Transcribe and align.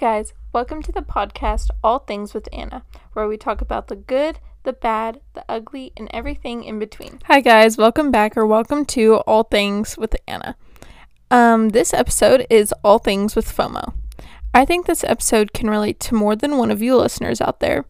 guys, 0.00 0.32
welcome 0.54 0.82
to 0.82 0.90
the 0.90 1.02
podcast 1.02 1.68
All 1.84 1.98
Things 1.98 2.32
with 2.32 2.48
Anna, 2.54 2.84
where 3.12 3.28
we 3.28 3.36
talk 3.36 3.60
about 3.60 3.88
the 3.88 3.96
good, 3.96 4.38
the 4.62 4.72
bad, 4.72 5.20
the 5.34 5.44
ugly, 5.46 5.92
and 5.94 6.08
everything 6.10 6.64
in 6.64 6.78
between. 6.78 7.20
Hi 7.26 7.40
guys, 7.40 7.76
welcome 7.76 8.10
back 8.10 8.34
or 8.34 8.46
welcome 8.46 8.86
to 8.86 9.16
All 9.26 9.42
Things 9.42 9.98
with 9.98 10.16
Anna. 10.26 10.56
Um, 11.30 11.68
this 11.68 11.92
episode 11.92 12.46
is 12.48 12.72
All 12.82 12.98
Things 12.98 13.36
with 13.36 13.54
FOMO. 13.54 13.92
I 14.54 14.64
think 14.64 14.86
this 14.86 15.04
episode 15.04 15.52
can 15.52 15.68
relate 15.68 16.00
to 16.00 16.14
more 16.14 16.34
than 16.34 16.56
one 16.56 16.70
of 16.70 16.80
you 16.80 16.96
listeners 16.96 17.42
out 17.42 17.60
there. 17.60 17.84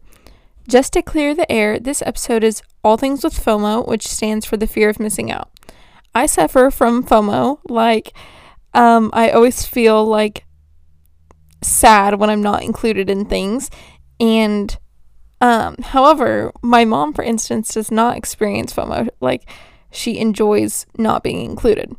Just 0.67 0.91
to 0.91 1.01
clear 1.01 1.33
the 1.33 1.49
air, 1.49 1.79
this 1.79 2.01
episode 2.01 2.43
is 2.43 2.61
All 2.83 2.97
Things 2.97 3.23
with 3.23 3.41
FOMO, 3.41 3.87
which 3.87 4.05
stands 4.05 4.45
for 4.45 4.57
the 4.57 4.67
fear 4.67 4.89
of 4.89 4.99
missing 4.99 5.31
out. 5.31 5.49
I 6.13 6.25
suffer 6.25 6.71
from 6.71 7.05
FOMO, 7.05 7.59
like 7.69 8.11
um, 8.73 9.11
I 9.13 9.29
always 9.29 9.65
feel 9.65 10.03
like 10.03 10.43
sad 11.61 12.15
when 12.19 12.29
I'm 12.29 12.41
not 12.41 12.63
included 12.63 13.09
in 13.09 13.25
things. 13.25 13.69
And 14.19 14.77
um, 15.39 15.75
however, 15.81 16.51
my 16.61 16.85
mom, 16.85 17.13
for 17.13 17.23
instance, 17.23 17.73
does 17.73 17.91
not 17.91 18.17
experience 18.17 18.73
FOMO. 18.73 19.09
Like 19.19 19.49
she 19.91 20.19
enjoys 20.19 20.85
not 20.97 21.23
being 21.23 21.49
included. 21.49 21.95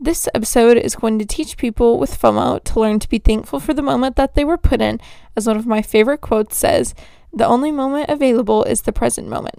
This 0.00 0.28
episode 0.32 0.76
is 0.76 0.94
going 0.94 1.18
to 1.18 1.26
teach 1.26 1.56
people 1.56 1.98
with 1.98 2.20
FOMO 2.20 2.62
to 2.62 2.80
learn 2.80 3.00
to 3.00 3.08
be 3.08 3.18
thankful 3.18 3.58
for 3.58 3.74
the 3.74 3.82
moment 3.82 4.14
that 4.16 4.34
they 4.34 4.44
were 4.44 4.56
put 4.58 4.80
in. 4.80 5.00
As 5.36 5.46
one 5.46 5.56
of 5.56 5.66
my 5.66 5.82
favorite 5.82 6.20
quotes 6.20 6.56
says, 6.56 6.94
the 7.32 7.46
only 7.46 7.72
moment 7.72 8.08
available 8.08 8.62
is 8.64 8.82
the 8.82 8.92
present 8.92 9.28
moment. 9.28 9.56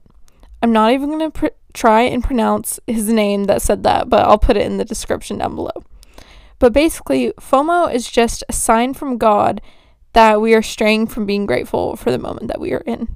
I'm 0.61 0.71
not 0.71 0.91
even 0.91 1.09
going 1.09 1.31
to 1.31 1.39
pr- 1.39 1.47
try 1.73 2.01
and 2.01 2.23
pronounce 2.23 2.79
his 2.87 3.09
name 3.09 3.45
that 3.45 3.61
said 3.61 3.83
that, 3.83 4.09
but 4.09 4.25
I'll 4.25 4.37
put 4.37 4.57
it 4.57 4.65
in 4.65 4.77
the 4.77 4.85
description 4.85 5.37
down 5.37 5.55
below. 5.55 5.83
But 6.59 6.73
basically, 6.73 7.31
FOMO 7.39 7.93
is 7.93 8.09
just 8.09 8.43
a 8.49 8.53
sign 8.53 8.93
from 8.93 9.17
God 9.17 9.61
that 10.13 10.41
we 10.41 10.53
are 10.53 10.61
straying 10.61 11.07
from 11.07 11.25
being 11.25 11.45
grateful 11.45 11.95
for 11.95 12.11
the 12.11 12.17
moment 12.17 12.47
that 12.47 12.59
we 12.59 12.73
are 12.73 12.83
in. 12.85 13.07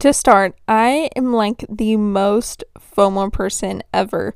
To 0.00 0.12
start, 0.12 0.54
I 0.68 1.10
am 1.16 1.32
like 1.32 1.64
the 1.68 1.96
most 1.96 2.62
FOMO 2.78 3.32
person 3.32 3.82
ever 3.92 4.34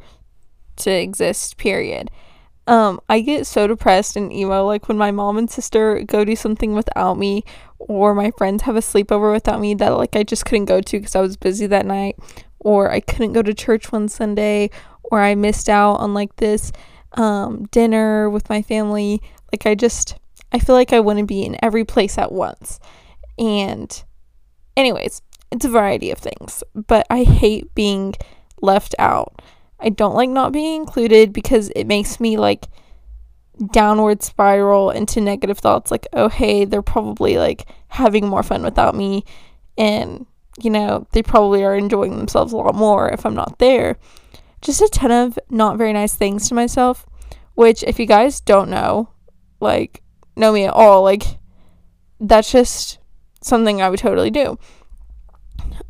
to 0.77 0.91
exist, 0.91 1.57
period. 1.57 2.11
Um, 2.67 3.01
I 3.09 3.21
get 3.21 3.47
so 3.47 3.67
depressed 3.67 4.17
and 4.17 4.33
emo 4.33 4.67
like 4.67 4.89
when 4.89 4.99
my 4.99 5.11
mom 5.11 5.39
and 5.39 5.51
sister 5.51 6.03
go 6.03 6.25
do 6.25 6.37
something 6.37 6.75
without 6.75 7.17
me 7.17 7.45
or 7.79 8.15
my 8.15 8.31
friends 8.33 8.65
have 8.65 8.77
a 8.77 8.81
sleepover 8.81 9.33
without 9.33 9.59
me 9.59 9.73
that 9.75 9.89
like 9.89 10.15
I 10.15 10.23
just 10.23 10.45
couldn't 10.45 10.67
go 10.67 10.83
to 10.83 10.99
because 10.99 11.17
I 11.17 11.23
was 11.23 11.39
busy 11.39 11.67
that 11.67 11.87
night 11.87 12.17
or 12.59 12.91
I 12.91 13.01
couldn't 13.01 13.33
go 13.33 13.41
to 13.41 13.55
church 13.55 13.91
one 13.91 14.09
Sunday 14.09 14.69
or 15.05 15.23
I 15.23 15.35
missed 15.35 15.71
out 15.71 15.95
on 15.95 16.13
like 16.13 16.37
this 16.37 16.71
um, 17.13 17.67
dinner 17.71 18.29
with 18.31 18.49
my 18.49 18.63
family. 18.63 19.23
Like, 19.53 19.67
I 19.67 19.75
just, 19.75 20.17
I 20.53 20.59
feel 20.59 20.75
like 20.75 20.93
I 20.93 21.01
wouldn't 21.01 21.29
be 21.29 21.45
in 21.45 21.57
every 21.63 21.85
place 21.85 22.19
at 22.19 22.33
once. 22.33 22.81
And, 23.39 24.03
anyways, 24.77 25.23
it's 25.51 25.65
a 25.65 25.71
variety 25.71 26.11
of 26.11 26.19
things, 26.19 26.63
but 26.75 27.07
I 27.11 27.25
hate 27.25 27.75
being 27.75 28.15
left 28.61 28.95
out. 28.99 29.41
I 29.81 29.89
don't 29.89 30.15
like 30.15 30.31
not 30.31 30.53
being 30.53 30.81
included 30.81 31.33
because 31.33 31.71
it 31.77 31.87
makes 31.87 32.19
me 32.21 32.37
like 32.37 32.67
downward 33.73 34.23
spiral 34.23 34.91
into 34.91 35.21
negative 35.21 35.59
thoughts 35.59 35.91
like, 35.91 36.07
oh, 36.13 36.29
hey, 36.29 36.65
they're 36.65 36.83
probably 36.83 37.39
like 37.39 37.67
having 37.89 38.27
more 38.27 38.43
fun 38.43 38.63
without 38.63 38.95
me. 38.95 39.25
And, 39.77 40.27
you 40.61 40.71
know, 40.71 41.07
they 41.13 41.23
probably 41.23 41.65
are 41.65 41.77
enjoying 41.77 42.19
themselves 42.19 42.53
a 42.53 42.57
lot 42.57 42.75
more 42.75 43.09
if 43.09 43.25
I'm 43.25 43.35
not 43.35 43.59
there 43.59 43.97
just 44.61 44.81
a 44.81 44.89
ton 44.89 45.11
of 45.11 45.39
not 45.51 45.79
very 45.79 45.93
nice 45.93 46.15
things 46.15 46.49
to 46.49 46.55
myself, 46.55 47.07
which, 47.55 47.83
if 47.85 47.99
you 47.99 48.07
guys 48.07 48.41
don't 48.41 48.71
know, 48.71 49.11
like, 49.61 50.03
know 50.37 50.53
me 50.53 50.65
at 50.65 50.75
all, 50.75 51.03
like, 51.03 51.23
that's 52.21 52.51
just 52.53 52.99
something 53.41 53.81
I 53.81 53.89
would 53.89 54.01
totally 54.01 54.31
do. 54.31 54.59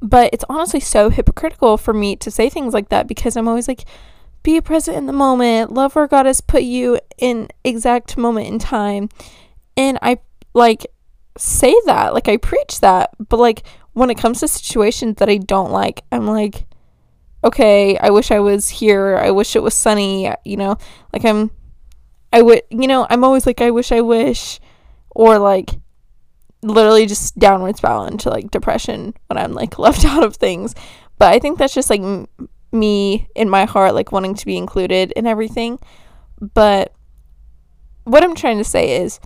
But 0.01 0.31
it's 0.33 0.45
honestly 0.49 0.81
so 0.81 1.11
hypocritical 1.11 1.77
for 1.77 1.93
me 1.93 2.17
to 2.17 2.31
say 2.31 2.49
things 2.49 2.75
like 2.75 2.91
that 2.91 3.09
because 3.09 3.37
I'm 3.37 3.49
always 3.49 3.69
like, 3.69 3.85
be 4.43 4.61
present 4.61 4.97
in 4.97 5.07
the 5.07 5.13
moment, 5.13 5.73
love 5.73 5.95
where 5.95 6.07
God 6.07 6.27
has 6.27 6.41
put 6.41 6.63
you 6.63 6.99
in 7.19 7.49
exact 7.65 8.17
moment 8.17 8.47
in 8.47 8.59
time. 8.59 9.09
And 9.77 9.99
I 10.01 10.19
like 10.55 10.87
say 11.37 11.75
that, 11.87 12.15
like 12.15 12.29
I 12.29 12.37
preach 12.37 12.81
that, 12.81 13.11
but 13.29 13.39
like 13.39 13.65
when 13.93 14.11
it 14.11 14.19
comes 14.19 14.41
to 14.41 14.49
situations 14.49 15.17
that 15.17 15.29
I 15.29 15.39
don't 15.39 15.73
like, 15.73 16.03
I'm 16.13 16.27
like, 16.27 16.67
okay, 17.45 17.97
I 17.99 18.11
wish 18.11 18.31
I 18.31 18.41
was 18.41 18.69
here. 18.69 19.17
I 19.17 19.31
wish 19.31 19.57
it 19.57 19.63
was 19.63 19.75
sunny, 19.75 20.33
you 20.45 20.57
know? 20.57 20.77
Like 21.13 21.25
I'm 21.25 21.51
I 22.33 22.43
would, 22.43 22.63
you 22.71 22.87
know, 22.87 23.07
I'm 23.09 23.25
always 23.25 23.47
like 23.47 23.61
I 23.61 23.71
wish 23.71 23.91
I 23.93 24.01
wish 24.01 24.61
or 25.11 25.39
like 25.39 25.71
literally 26.63 27.07
just 27.07 27.39
downward 27.39 27.77
spiral 27.77 28.05
into 28.05 28.31
like 28.31 28.51
depression 28.51 29.15
when 29.29 29.39
I'm 29.39 29.53
like 29.53 29.79
left 29.79 30.05
out 30.05 30.25
of 30.25 30.37
things. 30.37 30.75
But 31.19 31.33
I 31.33 31.39
think 31.39 31.59
that's 31.59 31.75
just 31.75 31.91
like 31.91 32.01
m- 32.01 32.29
me 32.71 33.29
in 33.35 33.49
my 33.49 33.65
heart 33.65 33.95
like 33.95 34.13
wanting 34.13 34.35
to 34.35 34.47
be 34.47 34.57
included 34.57 35.13
in 35.13 35.27
everything. 35.27 35.79
But 36.41 36.93
what 38.05 38.23
I'm 38.23 38.35
trying 38.35 38.59
to 38.59 38.65
say 38.65 39.03
is 39.03 39.21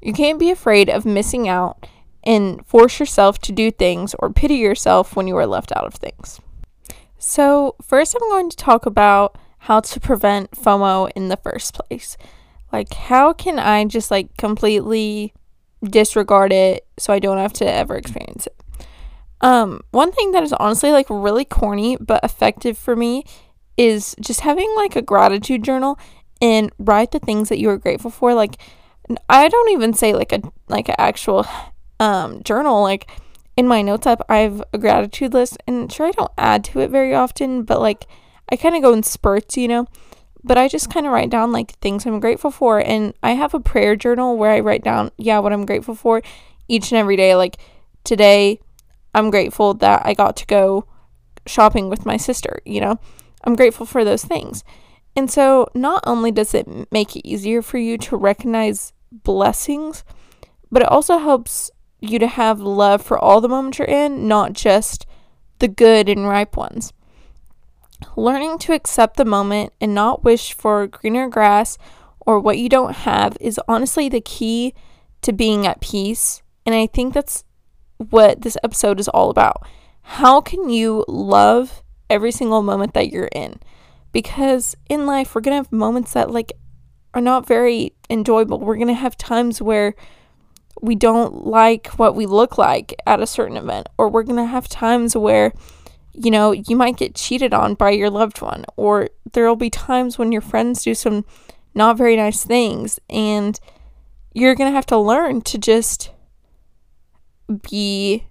you 0.00 0.12
can't 0.12 0.38
be 0.38 0.50
afraid 0.50 0.88
of 0.88 1.04
missing 1.04 1.48
out 1.48 1.86
and 2.24 2.64
force 2.66 3.00
yourself 3.00 3.38
to 3.40 3.52
do 3.52 3.70
things 3.70 4.14
or 4.18 4.30
pity 4.30 4.56
yourself 4.56 5.16
when 5.16 5.26
you 5.26 5.36
are 5.36 5.46
left 5.46 5.72
out 5.72 5.86
of 5.86 5.94
things. 5.94 6.40
So, 7.18 7.74
first, 7.82 8.14
I'm 8.14 8.28
going 8.28 8.48
to 8.48 8.56
talk 8.56 8.86
about 8.86 9.36
how 9.60 9.80
to 9.80 10.00
prevent 10.00 10.52
FOMO 10.52 11.10
in 11.16 11.28
the 11.28 11.36
first 11.36 11.74
place. 11.74 12.16
Like, 12.72 12.92
how 12.94 13.32
can 13.32 13.58
I 13.58 13.84
just 13.84 14.10
like 14.10 14.36
completely 14.36 15.32
disregard 15.82 16.52
it 16.52 16.86
so 16.98 17.12
I 17.12 17.18
don't 17.18 17.38
have 17.38 17.52
to 17.54 17.70
ever 17.70 17.96
experience 17.96 18.46
it? 18.46 18.54
Um, 19.40 19.80
one 19.90 20.12
thing 20.12 20.32
that 20.32 20.42
is 20.42 20.52
honestly 20.52 20.90
like 20.90 21.06
really 21.08 21.44
corny 21.44 21.96
but 22.00 22.24
effective 22.24 22.76
for 22.76 22.96
me 22.96 23.24
is 23.76 24.16
just 24.20 24.40
having 24.40 24.72
like 24.74 24.96
a 24.96 25.02
gratitude 25.02 25.62
journal 25.62 25.98
and 26.42 26.72
write 26.78 27.12
the 27.12 27.20
things 27.20 27.48
that 27.48 27.58
you 27.58 27.70
are 27.70 27.78
grateful 27.78 28.10
for. 28.10 28.34
Like, 28.34 28.60
I 29.28 29.48
don't 29.48 29.70
even 29.70 29.92
say 29.92 30.12
like 30.14 30.32
a 30.32 30.40
like 30.68 30.88
an 30.88 30.96
actual 30.98 31.46
um 31.98 32.42
journal. 32.44 32.82
Like, 32.82 33.10
in 33.58 33.66
my 33.66 33.82
notes 33.82 34.06
app, 34.06 34.22
I 34.28 34.38
have 34.38 34.62
a 34.72 34.78
gratitude 34.78 35.34
list, 35.34 35.58
and 35.66 35.90
sure, 35.92 36.06
I 36.06 36.12
don't 36.12 36.30
add 36.38 36.62
to 36.66 36.78
it 36.78 36.90
very 36.90 37.12
often, 37.12 37.64
but 37.64 37.80
like 37.80 38.06
I 38.48 38.54
kind 38.54 38.76
of 38.76 38.82
go 38.82 38.92
in 38.92 39.02
spurts, 39.02 39.56
you 39.56 39.66
know. 39.66 39.88
But 40.44 40.56
I 40.56 40.68
just 40.68 40.92
kind 40.92 41.06
of 41.06 41.12
write 41.12 41.30
down 41.30 41.50
like 41.50 41.72
things 41.80 42.06
I'm 42.06 42.20
grateful 42.20 42.52
for, 42.52 42.78
and 42.78 43.14
I 43.20 43.32
have 43.32 43.54
a 43.54 43.60
prayer 43.60 43.96
journal 43.96 44.36
where 44.36 44.52
I 44.52 44.60
write 44.60 44.84
down, 44.84 45.10
yeah, 45.18 45.40
what 45.40 45.52
I'm 45.52 45.66
grateful 45.66 45.96
for 45.96 46.22
each 46.68 46.92
and 46.92 46.98
every 47.00 47.16
day. 47.16 47.34
Like 47.34 47.58
today, 48.04 48.60
I'm 49.12 49.28
grateful 49.28 49.74
that 49.74 50.02
I 50.04 50.14
got 50.14 50.36
to 50.36 50.46
go 50.46 50.86
shopping 51.44 51.88
with 51.88 52.06
my 52.06 52.16
sister, 52.16 52.62
you 52.64 52.80
know. 52.80 53.00
I'm 53.42 53.56
grateful 53.56 53.86
for 53.86 54.04
those 54.04 54.24
things. 54.24 54.62
And 55.16 55.28
so, 55.28 55.66
not 55.74 56.04
only 56.06 56.30
does 56.30 56.54
it 56.54 56.68
make 56.92 57.16
it 57.16 57.26
easier 57.28 57.60
for 57.60 57.78
you 57.78 57.98
to 57.98 58.16
recognize 58.16 58.92
blessings, 59.10 60.04
but 60.70 60.82
it 60.82 60.88
also 60.88 61.18
helps 61.18 61.72
you 62.00 62.18
to 62.18 62.26
have 62.26 62.60
love 62.60 63.02
for 63.02 63.18
all 63.18 63.40
the 63.40 63.48
moments 63.48 63.78
you're 63.78 63.88
in, 63.88 64.28
not 64.28 64.52
just 64.52 65.06
the 65.58 65.68
good 65.68 66.08
and 66.08 66.28
ripe 66.28 66.56
ones. 66.56 66.92
Learning 68.16 68.58
to 68.58 68.72
accept 68.72 69.16
the 69.16 69.24
moment 69.24 69.72
and 69.80 69.94
not 69.94 70.22
wish 70.22 70.52
for 70.52 70.86
greener 70.86 71.28
grass 71.28 71.78
or 72.20 72.38
what 72.38 72.58
you 72.58 72.68
don't 72.68 72.94
have 72.94 73.36
is 73.40 73.60
honestly 73.66 74.08
the 74.08 74.20
key 74.20 74.74
to 75.22 75.32
being 75.32 75.66
at 75.66 75.80
peace. 75.80 76.42
And 76.64 76.74
I 76.74 76.86
think 76.86 77.14
that's 77.14 77.44
what 77.96 78.42
this 78.42 78.56
episode 78.62 79.00
is 79.00 79.08
all 79.08 79.30
about. 79.30 79.66
How 80.02 80.40
can 80.40 80.68
you 80.68 81.04
love 81.08 81.82
every 82.08 82.30
single 82.30 82.62
moment 82.62 82.94
that 82.94 83.10
you're 83.10 83.30
in? 83.32 83.58
Because 84.12 84.76
in 84.88 85.06
life, 85.06 85.34
we're 85.34 85.40
going 85.40 85.52
to 85.52 85.64
have 85.64 85.72
moments 85.72 86.12
that, 86.12 86.30
like, 86.30 86.52
are 87.14 87.20
not 87.20 87.46
very 87.46 87.94
enjoyable. 88.08 88.60
We're 88.60 88.76
going 88.76 88.88
to 88.88 88.94
have 88.94 89.16
times 89.16 89.60
where 89.60 89.94
we 90.80 90.94
don't 90.94 91.46
like 91.46 91.88
what 91.98 92.14
we 92.14 92.26
look 92.26 92.58
like 92.58 92.94
at 93.06 93.20
a 93.20 93.26
certain 93.26 93.56
event, 93.56 93.88
or 93.96 94.08
we're 94.08 94.22
going 94.22 94.36
to 94.36 94.46
have 94.46 94.68
times 94.68 95.16
where, 95.16 95.52
you 96.12 96.30
know, 96.30 96.52
you 96.52 96.76
might 96.76 96.96
get 96.96 97.14
cheated 97.14 97.52
on 97.54 97.74
by 97.74 97.90
your 97.90 98.10
loved 98.10 98.40
one, 98.40 98.64
or 98.76 99.08
there 99.32 99.46
will 99.46 99.56
be 99.56 99.70
times 99.70 100.18
when 100.18 100.32
your 100.32 100.42
friends 100.42 100.82
do 100.82 100.94
some 100.94 101.24
not 101.74 101.96
very 101.96 102.16
nice 102.16 102.44
things, 102.44 102.98
and 103.08 103.60
you're 104.34 104.54
going 104.54 104.70
to 104.70 104.74
have 104.74 104.86
to 104.86 104.98
learn 104.98 105.40
to 105.42 105.58
just 105.58 106.10
be 107.70 108.24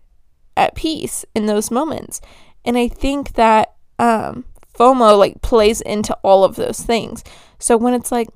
at 0.56 0.76
peace 0.76 1.26
in 1.34 1.46
those 1.46 1.72
moments. 1.72 2.22
And 2.66 2.78
I 2.78 2.88
think 2.88 3.34
that 3.34 3.74
um, 4.00 4.46
FOMO 4.78 5.18
like 5.18 5.42
plays 5.42 5.82
into 5.82 6.14
all 6.24 6.44
of 6.44 6.56
those 6.56 6.80
things. 6.80 7.24
So 7.60 7.78
when 7.78 7.94
it's 7.94 8.12
like 8.12 8.28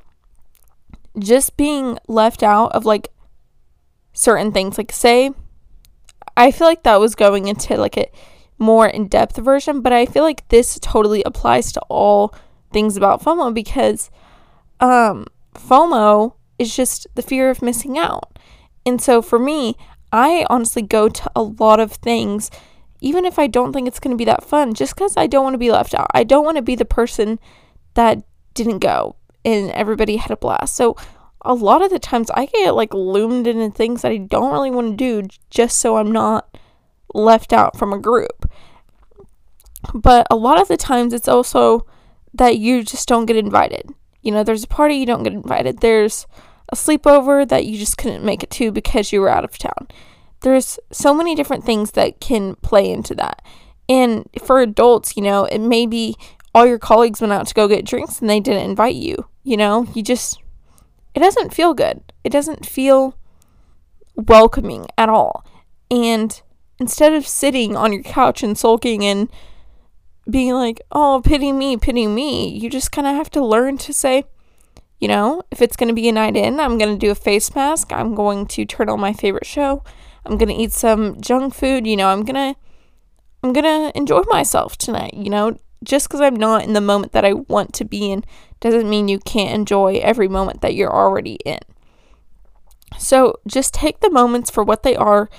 just 1.20 1.58
being 1.58 2.00
left 2.08 2.42
out 2.42 2.72
of 2.72 2.86
like 2.86 3.10
certain 4.14 4.52
things. 4.52 4.78
Like, 4.78 4.92
say, 4.92 5.32
I 6.36 6.52
feel 6.52 6.68
like 6.68 6.84
that 6.84 7.00
was 7.00 7.16
going 7.16 7.48
into 7.48 7.78
like 7.78 7.98
a 7.98 8.10
more 8.58 8.88
in 8.88 9.08
depth 9.08 9.38
version, 9.38 9.82
but 9.82 9.94
I 9.94 10.06
feel 10.06 10.24
like 10.24 10.48
this 10.50 10.80
totally 10.80 11.24
applies 11.24 11.72
to 11.74 11.82
all 11.90 12.34
things 12.72 12.96
about 12.96 13.22
FOMO 13.22 13.54
because 13.54 14.10
um, 14.80 15.26
FOMO 15.56 16.36
is 16.58 16.76
just 16.76 17.08
the 17.16 17.22
fear 17.22 17.50
of 17.50 17.62
missing 17.62 17.98
out. 17.98 18.38
And 18.86 19.02
so 19.02 19.22
for 19.22 19.40
me, 19.40 19.76
I 20.12 20.46
honestly 20.50 20.82
go 20.82 21.10
to 21.10 21.32
a 21.36 21.42
lot 21.42 21.80
of 21.80 21.94
things, 21.94 22.52
even 23.00 23.26
if 23.26 23.40
I 23.40 23.48
don't 23.48 23.74
think 23.74 23.88
it's 23.88 24.00
going 24.00 24.16
to 24.16 24.22
be 24.22 24.26
that 24.26 24.44
fun, 24.44 24.74
just 24.74 24.96
because 24.96 25.18
I 25.18 25.28
don't 25.28 25.44
want 25.44 25.54
to 25.56 25.60
be 25.60 25.72
left 25.72 25.94
out. 25.94 26.08
I 26.14 26.24
don't 26.24 26.46
want 26.46 26.58
to 26.58 26.64
be 26.64 26.76
the 26.76 26.86
person 26.86 27.40
that 27.94 28.24
didn't 28.54 28.80
go 28.80 29.16
and 29.44 29.72
everybody 29.72 30.18
had 30.18 30.32
a 30.32 30.38
blast. 30.38 30.76
So 30.76 30.96
a 31.44 31.54
lot 31.54 31.82
of 31.82 31.90
the 31.90 32.00
times 32.00 32.30
I 32.32 32.46
get 32.46 32.76
like 32.76 32.94
loomed 32.94 33.48
into 33.48 33.70
things 33.72 34.02
that 34.02 34.12
I 34.12 34.18
don't 34.18 34.52
really 34.52 34.72
want 34.72 34.98
to 34.98 35.22
do 35.22 35.28
just 35.50 35.80
so 35.80 35.98
I'm 35.98 36.12
not 36.12 36.58
left 37.14 37.54
out 37.54 37.78
from 37.78 37.94
a 37.94 38.00
group. 38.00 38.50
But 39.94 40.28
a 40.30 40.36
lot 40.36 40.62
of 40.62 40.68
the 40.68 40.78
times 40.78 41.14
it's 41.14 41.28
also 41.28 41.86
that 42.34 42.58
you 42.58 42.84
just 42.84 43.08
don't 43.08 43.26
get 43.26 43.36
invited. 43.36 43.90
You 44.22 44.32
know, 44.32 44.44
there's 44.44 44.64
a 44.64 44.68
party 44.68 44.96
you 44.96 45.06
don't 45.06 45.24
get 45.24 45.34
invited. 45.34 45.80
There's 45.80 46.28
a 46.70 46.76
sleepover 46.76 47.48
that 47.48 47.66
you 47.66 47.78
just 47.78 47.98
couldn't 47.98 48.24
make 48.24 48.44
it 48.44 48.52
to 48.52 48.72
because 48.72 49.12
you 49.12 49.20
were 49.20 49.30
out 49.30 49.44
of 49.44 49.58
town. 49.58 49.88
There's 50.42 50.80
so 50.92 51.14
many 51.14 51.36
different 51.36 51.66
things 51.66 51.92
that 51.92 52.20
can 52.20 52.56
play 52.58 52.90
into 52.90 53.16
that. 53.16 53.42
And 53.90 54.30
for 54.42 54.62
adults, 54.62 55.18
you 55.18 55.24
know, 55.24 55.46
it 55.46 55.60
may 55.60 55.86
be 55.86 56.16
all 56.54 56.66
your 56.66 56.80
colleagues 56.80 57.22
went 57.22 57.34
out 57.34 57.48
to 57.48 57.54
go 57.54 57.68
get 57.68 57.86
drinks 57.86 58.20
and 58.20 58.30
they 58.30 58.40
didn't 58.40 58.70
invite 58.70 58.96
you. 58.96 59.26
You 59.44 59.58
know, 59.58 59.88
you 59.94 60.04
just 60.04 60.40
it 61.14 61.20
doesn't 61.20 61.54
feel 61.54 61.74
good. 61.74 62.02
It 62.24 62.32
doesn't 62.32 62.66
feel 62.66 63.18
welcoming 64.16 64.88
at 64.98 65.10
all. 65.10 65.46
And 65.90 66.42
instead 66.80 67.14
of 67.14 67.28
sitting 67.28 67.76
on 67.76 67.94
your 67.94 68.04
couch 68.04 68.44
and 68.44 68.58
sulking 68.58 69.04
and 69.06 69.30
being 70.30 70.54
like, 70.54 70.82
oh, 70.92 71.22
pity 71.24 71.52
me, 71.52 71.78
pity 71.78 72.08
me, 72.08 72.50
you 72.50 72.70
just 72.70 72.92
kind 72.92 73.08
of 73.08 73.16
have 73.16 73.30
to 73.32 73.44
learn 73.44 73.78
to 73.80 73.94
say, 73.94 74.26
you 75.00 75.08
know, 75.08 75.42
if 75.52 75.62
it's 75.62 75.76
going 75.76 75.90
to 75.90 75.96
be 75.96 76.08
a 76.08 76.12
night 76.12 76.38
in, 76.38 76.60
I'm 76.60 76.78
going 76.78 76.94
to 76.94 77.06
do 77.06 77.12
a 77.12 77.16
face 77.16 77.54
mask. 77.56 77.92
I'm 77.92 78.14
going 78.14 78.46
to 78.48 78.66
turn 78.66 78.88
on 78.88 79.00
my 79.00 79.14
favorite 79.14 79.48
show. 79.48 79.84
I'm 80.26 80.38
going 80.38 80.50
to 80.50 80.56
eat 80.56 80.72
some 80.72 81.20
junk 81.20 81.56
food. 81.56 81.88
You 81.88 81.98
know, 81.98 82.10
I'm 82.10 82.24
going 82.24 82.54
to. 82.54 82.60
I'm 83.44 83.54
going 83.54 83.64
to 83.64 83.98
enjoy 83.98 84.22
myself 84.28 84.78
tonight, 84.78 85.16
you 85.16 85.32
know, 85.32 85.58
just 85.84 86.08
because 86.08 86.22
I'm 86.22 86.36
not 86.36 86.64
in 86.64 86.74
the 86.74 86.82
moment 86.82 87.12
that 87.14 87.26
I 87.26 87.34
want 87.34 87.74
to 87.74 87.86
be 87.86 88.12
in 88.12 88.24
doesn't 88.60 88.90
mean 88.90 89.08
you 89.08 89.20
can't 89.20 89.56
enjoy 89.56 89.96
every 89.96 90.28
moment 90.28 90.62
that 90.62 90.76
you're 90.76 90.94
already 90.94 91.36
in. 91.46 91.60
So 92.98 93.40
just 93.48 93.74
take 93.74 94.00
the 94.00 94.12
moments 94.12 94.52
for 94.52 94.64
what 94.64 94.84
they 94.84 94.96
are 94.96 95.30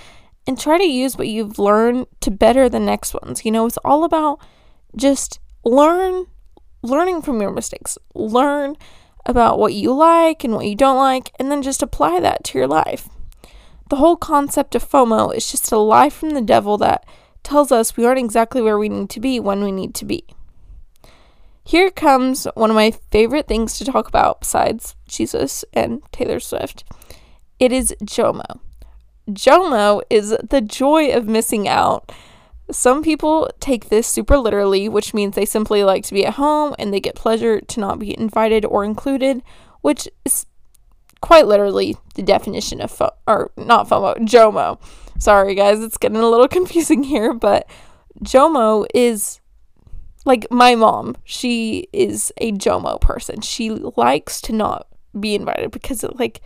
and 0.46 0.58
try 0.58 0.78
to 0.78 0.84
use 0.84 1.16
what 1.16 1.28
you've 1.28 1.58
learned 1.58 2.06
to 2.20 2.30
better 2.30 2.68
the 2.68 2.80
next 2.80 3.14
ones. 3.14 3.44
You 3.44 3.52
know, 3.52 3.66
it's 3.66 3.78
all 3.84 4.04
about 4.04 4.40
just 4.96 5.38
learn 5.64 6.26
learning 6.82 7.22
from 7.22 7.40
your 7.40 7.52
mistakes. 7.52 7.96
Learn 8.14 8.76
about 9.24 9.58
what 9.58 9.74
you 9.74 9.92
like 9.92 10.42
and 10.42 10.54
what 10.54 10.66
you 10.66 10.74
don't 10.74 10.96
like 10.96 11.30
and 11.38 11.50
then 11.50 11.62
just 11.62 11.82
apply 11.82 12.18
that 12.20 12.42
to 12.44 12.58
your 12.58 12.66
life. 12.66 13.08
The 13.88 13.96
whole 13.96 14.16
concept 14.16 14.74
of 14.74 14.88
FOMO 14.88 15.34
is 15.34 15.50
just 15.50 15.70
a 15.70 15.76
lie 15.76 16.10
from 16.10 16.30
the 16.30 16.40
devil 16.40 16.78
that 16.78 17.04
tells 17.42 17.72
us 17.72 17.96
we 17.96 18.04
aren't 18.04 18.18
exactly 18.18 18.62
where 18.62 18.78
we 18.78 18.88
need 18.88 19.10
to 19.10 19.20
be 19.20 19.40
when 19.40 19.62
we 19.62 19.72
need 19.72 19.94
to 19.96 20.04
be. 20.04 20.24
Here 21.64 21.90
comes 21.90 22.46
one 22.54 22.70
of 22.70 22.76
my 22.76 22.90
favorite 23.10 23.46
things 23.46 23.78
to 23.78 23.84
talk 23.84 24.08
about 24.08 24.40
besides 24.40 24.96
Jesus 25.06 25.64
and 25.72 26.02
Taylor 26.10 26.40
Swift. 26.40 26.84
It 27.60 27.70
is 27.70 27.94
JOMO. 28.02 28.60
JOMO 29.30 30.02
is 30.10 30.36
the 30.42 30.60
joy 30.60 31.12
of 31.12 31.28
missing 31.28 31.68
out. 31.68 32.10
Some 32.70 33.02
people 33.02 33.48
take 33.60 33.88
this 33.88 34.08
super 34.08 34.36
literally, 34.38 34.88
which 34.88 35.14
means 35.14 35.34
they 35.36 35.44
simply 35.44 35.84
like 35.84 36.04
to 36.04 36.14
be 36.14 36.26
at 36.26 36.34
home 36.34 36.74
and 36.78 36.92
they 36.92 37.00
get 37.00 37.14
pleasure 37.14 37.60
to 37.60 37.80
not 37.80 37.98
be 37.98 38.18
invited 38.18 38.64
or 38.64 38.84
included, 38.84 39.42
which 39.82 40.08
is 40.24 40.46
quite 41.20 41.46
literally 41.46 41.96
the 42.14 42.22
definition 42.22 42.80
of 42.80 42.90
FOMO, 42.90 43.12
or 43.28 43.52
not 43.56 43.88
FOMO, 43.88 44.16
JOMO. 44.18 44.80
Sorry 45.22 45.54
guys, 45.54 45.78
it's 45.78 45.98
getting 45.98 46.16
a 46.16 46.28
little 46.28 46.48
confusing 46.58 47.04
here, 47.04 47.32
but 47.32 47.70
JOMO 48.24 48.86
is 48.92 49.38
like 50.24 50.48
my 50.50 50.74
mom, 50.74 51.16
she 51.22 51.86
is 51.92 52.32
a 52.38 52.50
JOMO 52.50 53.00
person. 53.00 53.40
She 53.40 53.70
likes 53.70 54.40
to 54.40 54.52
not 54.52 54.88
be 55.20 55.36
invited 55.36 55.70
because 55.70 56.02
it 56.02 56.18
like 56.18 56.40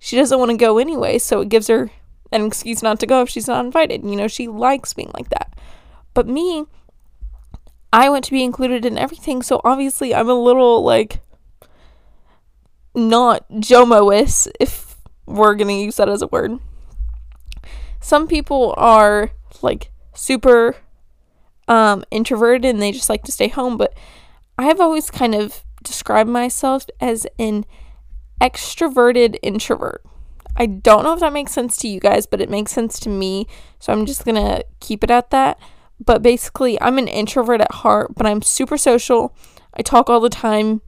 she 0.00 0.16
doesn't 0.16 0.40
want 0.40 0.50
to 0.50 0.56
go 0.56 0.78
anyway, 0.78 1.18
so 1.18 1.40
it 1.40 1.50
gives 1.50 1.68
her 1.68 1.92
an 2.32 2.44
excuse 2.44 2.82
not 2.82 2.98
to 2.98 3.06
go 3.06 3.22
if 3.22 3.28
she's 3.28 3.46
not 3.46 3.64
invited. 3.64 4.02
You 4.02 4.16
know, 4.16 4.26
she 4.26 4.48
likes 4.48 4.92
being 4.92 5.12
like 5.14 5.28
that. 5.28 5.56
But 6.12 6.26
me, 6.26 6.64
I 7.92 8.08
want 8.08 8.24
to 8.24 8.32
be 8.32 8.42
included 8.42 8.84
in 8.84 8.98
everything, 8.98 9.40
so 9.40 9.60
obviously 9.62 10.12
I'm 10.12 10.28
a 10.28 10.34
little 10.34 10.82
like 10.82 11.20
not 12.92 13.48
JOMOist 13.52 14.50
if 14.58 14.96
we're 15.26 15.54
to 15.54 15.72
use 15.72 15.94
that 15.98 16.08
as 16.08 16.22
a 16.22 16.26
word. 16.26 16.58
Some 18.00 18.26
people 18.26 18.74
are 18.76 19.30
like 19.62 19.90
super 20.14 20.76
um, 21.68 22.04
introverted 22.10 22.64
and 22.64 22.80
they 22.80 22.92
just 22.92 23.08
like 23.08 23.24
to 23.24 23.32
stay 23.32 23.48
home. 23.48 23.76
But 23.76 23.96
I 24.58 24.64
have 24.64 24.80
always 24.80 25.10
kind 25.10 25.34
of 25.34 25.64
described 25.82 26.30
myself 26.30 26.86
as 27.00 27.26
an 27.38 27.64
extroverted 28.40 29.38
introvert. 29.42 30.02
I 30.56 30.66
don't 30.66 31.04
know 31.04 31.12
if 31.12 31.20
that 31.20 31.32
makes 31.32 31.52
sense 31.52 31.76
to 31.78 31.88
you 31.88 32.00
guys, 32.00 32.26
but 32.26 32.40
it 32.40 32.48
makes 32.48 32.72
sense 32.72 32.98
to 33.00 33.08
me. 33.08 33.46
So 33.78 33.92
I'm 33.92 34.06
just 34.06 34.24
to 34.24 34.64
keep 34.80 35.04
it 35.04 35.10
at 35.10 35.30
that. 35.30 35.58
But 36.04 36.22
basically, 36.22 36.80
I'm 36.80 36.98
an 36.98 37.08
introvert 37.08 37.60
at 37.60 37.72
heart, 37.72 38.14
but 38.16 38.26
I'm 38.26 38.42
super 38.42 38.76
social. 38.76 39.34
I 39.74 39.82
talk 39.82 40.10
all 40.10 40.20
the 40.20 40.30
time, 40.30 40.82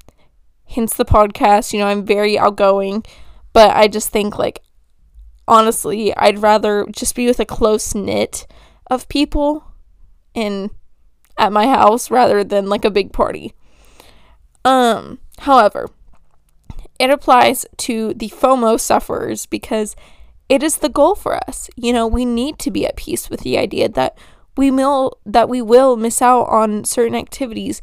hence 0.66 0.94
the 0.94 1.04
podcast. 1.04 1.72
You 1.72 1.80
know, 1.80 1.86
I'm 1.86 2.04
very 2.04 2.38
outgoing, 2.38 3.04
but 3.52 3.74
I 3.74 3.88
just 3.88 4.10
think, 4.10 4.38
like, 4.38 4.62
honestly, 5.48 6.14
I'd 6.16 6.40
rather 6.40 6.86
just 6.92 7.14
be 7.14 7.26
with 7.26 7.40
a 7.40 7.46
close 7.46 7.94
knit 7.94 8.46
of 8.88 9.08
people 9.08 9.64
in 10.34 10.70
at 11.36 11.52
my 11.52 11.66
house 11.66 12.10
rather 12.10 12.44
than 12.44 12.68
like 12.68 12.84
a 12.84 12.90
big 12.90 13.12
party. 13.12 13.54
Um, 14.64 15.18
however, 15.40 15.88
it 16.98 17.10
applies 17.10 17.64
to 17.78 18.12
the 18.14 18.28
FOMO 18.28 18.78
sufferers 18.78 19.46
because 19.46 19.94
it 20.48 20.62
is 20.62 20.78
the 20.78 20.88
goal 20.88 21.14
for 21.14 21.36
us. 21.48 21.70
You 21.76 21.92
know, 21.92 22.06
we 22.06 22.24
need 22.24 22.58
to 22.60 22.70
be 22.70 22.86
at 22.86 22.96
peace 22.96 23.30
with 23.30 23.40
the 23.40 23.56
idea 23.56 23.88
that 23.88 24.18
we 24.56 24.70
will 24.70 25.18
that 25.24 25.48
we 25.48 25.62
will 25.62 25.96
miss 25.96 26.20
out 26.20 26.44
on 26.44 26.84
certain 26.84 27.14
activities. 27.14 27.80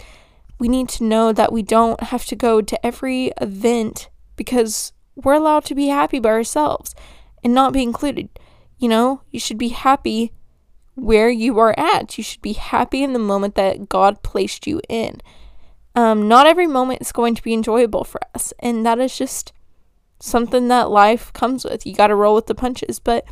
We 0.59 0.67
need 0.67 0.89
to 0.89 1.03
know 1.03 1.31
that 1.31 1.51
we 1.51 1.63
don't 1.63 2.01
have 2.03 2.25
to 2.25 2.35
go 2.35 2.61
to 2.61 2.85
every 2.85 3.31
event 3.39 4.09
because 4.35 4.91
we're 5.15 5.33
allowed 5.33 5.63
to 5.65 5.75
be 5.75 5.87
happy 5.87 6.19
by 6.19 6.29
ourselves 6.29 6.93
and 7.45 7.53
not 7.53 7.71
be 7.71 7.83
included. 7.83 8.27
You 8.79 8.89
know, 8.89 9.21
you 9.31 9.39
should 9.39 9.59
be 9.59 9.69
happy 9.69 10.33
where 10.95 11.29
you 11.29 11.59
are 11.59 11.75
at. 11.77 12.17
You 12.17 12.23
should 12.23 12.41
be 12.41 12.53
happy 12.53 13.03
in 13.03 13.13
the 13.13 13.19
moment 13.19 13.53
that 13.53 13.87
God 13.87 14.23
placed 14.23 14.65
you 14.65 14.81
in. 14.89 15.21
Um, 15.93 16.27
not 16.27 16.47
every 16.47 16.65
moment 16.65 17.01
is 17.01 17.11
going 17.11 17.35
to 17.35 17.43
be 17.43 17.53
enjoyable 17.53 18.03
for 18.03 18.19
us, 18.33 18.51
and 18.59 18.83
that 18.85 18.99
is 18.99 19.15
just 19.15 19.53
something 20.19 20.67
that 20.69 20.89
life 20.89 21.31
comes 21.33 21.63
with. 21.63 21.85
You 21.85 21.93
got 21.93 22.07
to 22.07 22.15
roll 22.15 22.33
with 22.33 22.47
the 22.47 22.55
punches, 22.55 22.99
but 22.99 23.25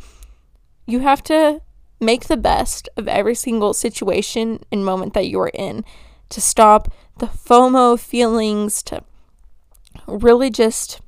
you 0.86 1.00
have 1.00 1.22
to 1.24 1.60
make 2.00 2.26
the 2.26 2.36
best 2.36 2.88
of 2.96 3.08
every 3.08 3.34
single 3.34 3.74
situation 3.74 4.60
and 4.70 4.84
moment 4.84 5.12
that 5.14 5.28
you're 5.28 5.50
in 5.52 5.84
to 6.28 6.40
stop 6.40 6.88
the 7.18 7.26
FOMO 7.26 7.98
feelings, 7.98 8.82
to 8.84 9.02
really 10.06 10.50
just 10.50 11.00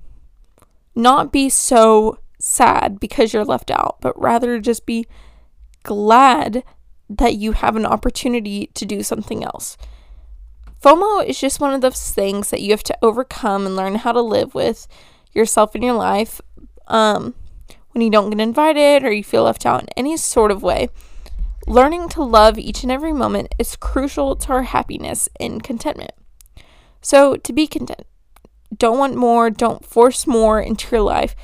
not 0.94 1.32
be 1.32 1.48
so 1.48 2.18
sad 2.46 3.00
because 3.00 3.32
you're 3.32 3.44
left 3.44 3.70
out, 3.70 3.96
but 4.00 4.18
rather 4.20 4.60
just 4.60 4.86
be 4.86 5.06
glad 5.82 6.62
that 7.08 7.36
you 7.36 7.52
have 7.52 7.76
an 7.76 7.86
opportunity 7.86 8.70
to 8.74 8.86
do 8.86 9.02
something 9.02 9.44
else. 9.44 9.76
FOMO 10.82 11.24
is 11.26 11.40
just 11.40 11.60
one 11.60 11.74
of 11.74 11.80
those 11.80 12.12
things 12.12 12.50
that 12.50 12.60
you 12.60 12.70
have 12.70 12.82
to 12.84 12.98
overcome 13.02 13.66
and 13.66 13.76
learn 13.76 13.96
how 13.96 14.12
to 14.12 14.20
live 14.20 14.54
with 14.54 14.86
yourself 15.32 15.74
in 15.74 15.82
your 15.82 15.94
life 15.94 16.40
um, 16.86 17.34
when 17.92 18.02
you 18.02 18.10
don't 18.10 18.30
get 18.30 18.40
invited 18.40 19.04
or 19.04 19.12
you 19.12 19.24
feel 19.24 19.44
left 19.44 19.66
out 19.66 19.82
in 19.82 19.88
any 19.96 20.16
sort 20.16 20.50
of 20.50 20.62
way. 20.62 20.88
Learning 21.66 22.08
to 22.10 22.22
love 22.22 22.58
each 22.58 22.84
and 22.84 22.92
every 22.92 23.12
moment 23.12 23.52
is 23.58 23.74
crucial 23.74 24.36
to 24.36 24.52
our 24.52 24.62
happiness 24.62 25.28
and 25.40 25.64
contentment. 25.64 26.12
So, 27.00 27.36
to 27.36 27.52
be 27.52 27.66
content, 27.66 28.06
don't 28.76 28.98
want 28.98 29.16
more, 29.16 29.50
don't 29.50 29.84
force 29.84 30.26
more 30.26 30.60
into 30.60 30.94
your 30.94 31.02
life. 31.02 31.34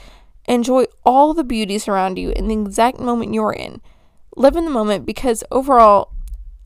Enjoy 0.46 0.84
all 1.04 1.34
the 1.34 1.44
beauties 1.44 1.86
around 1.86 2.18
you 2.18 2.30
in 2.30 2.48
the 2.48 2.60
exact 2.60 2.98
moment 2.98 3.34
you're 3.34 3.52
in 3.52 3.80
live 4.36 4.56
in 4.56 4.64
the 4.64 4.70
moment 4.70 5.06
because 5.06 5.44
overall, 5.50 6.12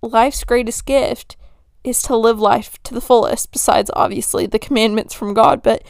life's 0.03 0.45
greatest 0.45 0.87
gift 0.87 1.37
is 1.85 2.03
to 2.03 2.17
live 2.17 2.39
life 2.39 2.83
to 2.85 2.95
the 2.95 3.01
fullest, 3.01 3.53
besides 3.53 3.91
obviously 3.95 4.47
the 4.47 4.59
commandments 4.59 5.15
from 5.15 5.35
God. 5.35 5.63
But 5.63 5.83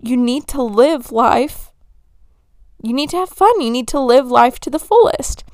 you 0.00 0.16
need 0.16 0.46
to 0.48 0.62
live 0.62 1.12
life. 1.12 1.72
You 2.82 2.92
need 2.92 3.10
to 3.10 3.16
have 3.16 3.30
fun. 3.30 3.60
You 3.60 3.70
need 3.70 3.88
to 3.88 4.00
live 4.00 4.26
life 4.26 4.58
to 4.60 4.70
the 4.70 4.78
fullest. 4.78 5.44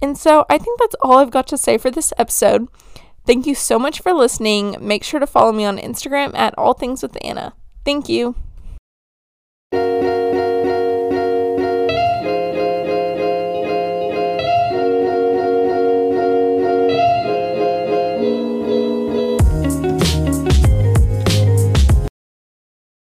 And 0.00 0.16
so 0.16 0.44
I 0.48 0.58
think 0.58 0.78
that's 0.78 0.96
all 1.02 1.18
I've 1.18 1.30
got 1.30 1.48
to 1.48 1.58
say 1.58 1.78
for 1.78 1.90
this 1.90 2.12
episode. 2.18 2.68
Thank 3.26 3.46
you 3.46 3.54
so 3.54 3.78
much 3.78 4.00
for 4.00 4.12
listening. 4.12 4.76
Make 4.80 5.04
sure 5.04 5.20
to 5.20 5.26
follow 5.26 5.52
me 5.52 5.64
on 5.64 5.78
Instagram 5.78 6.34
at 6.34 6.56
All 6.56 6.74
Things 6.74 7.02
with 7.02 7.16
Anna. 7.22 7.54
Thank 7.84 8.08
you. 8.08 8.34